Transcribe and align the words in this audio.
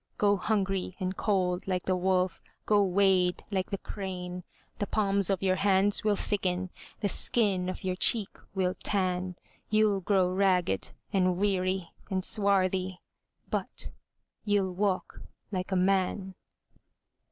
Go 0.17 0.35
hungry 0.35 0.95
and 0.99 1.15
cold 1.15 1.67
like 1.67 1.83
the 1.83 1.95
wolf, 1.95 2.41
Go 2.65 2.83
wade 2.83 3.43
like 3.51 3.69
the 3.69 3.77
crane:The 3.77 4.87
palms 4.87 5.29
of 5.29 5.43
your 5.43 5.57
hands 5.57 6.03
will 6.03 6.15
thicken, 6.15 6.71
The 7.01 7.07
skin 7.07 7.69
of 7.69 7.83
your 7.83 7.95
cheek 7.95 8.39
will 8.55 8.73
tan, 8.73 9.35
You 9.69 9.93
'll 9.97 10.01
grow 10.01 10.27
ragged 10.33 10.95
and 11.13 11.37
weary 11.37 11.91
and 12.09 12.25
swarthy, 12.25 12.99
But 13.51 13.91
you 14.43 14.63
'll 14.63 14.73
walk 14.73 15.21
like 15.51 15.71
a 15.71 15.75
man! 15.75 16.33